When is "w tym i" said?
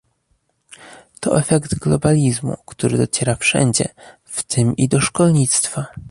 4.23-4.87